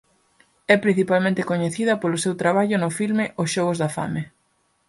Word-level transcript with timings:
É 0.73 0.75
principalmente 0.85 1.47
coñecida 1.51 1.93
polo 2.01 2.21
seu 2.23 2.33
traballo 2.43 2.75
no 2.79 2.89
filme 2.99 3.25
"Os 3.41 3.49
xogos 3.55 3.77
da 3.83 3.89
fame". 3.95 4.21